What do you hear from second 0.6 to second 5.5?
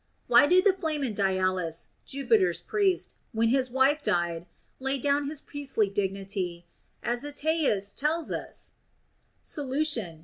the Flamen Dialis (Jupiter's priest), when his wife died, lay down his